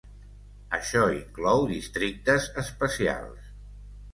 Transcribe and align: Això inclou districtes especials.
Això 0.77 1.01
inclou 1.17 1.67
districtes 1.73 2.49
especials. 2.63 3.53